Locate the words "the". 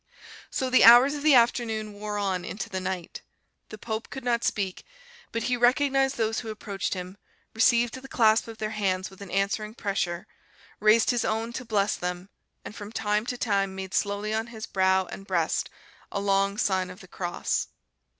0.71-0.83, 1.21-1.35, 2.71-2.79, 3.69-3.77, 7.93-8.07, 17.01-17.07